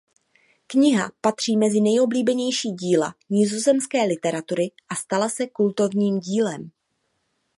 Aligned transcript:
Kniha 0.67 1.11
patří 1.21 1.57
mezi 1.57 1.81
nejoblíbenější 1.81 2.71
díla 2.71 3.15
nizozemské 3.29 4.03
literatury 4.05 4.71
a 4.89 4.95
stala 4.95 5.29
se 5.29 5.47
kultovním 5.49 6.19
dílem. 6.19 6.71